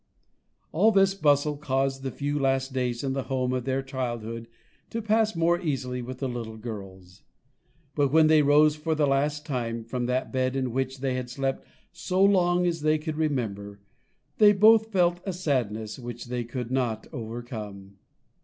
[0.71, 4.47] All this bustle caused the few last days in the home of their childhood
[4.89, 7.21] to pass more easily with the little girls;
[7.93, 11.29] but when they rose for the last time, from that bed in which they had
[11.29, 13.79] slept so long as they could remember,
[14.39, 17.97] they both felt a sadness which they could not overcome.